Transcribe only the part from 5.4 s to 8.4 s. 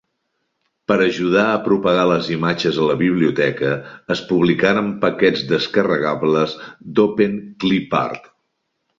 descarregables d'Openclipart.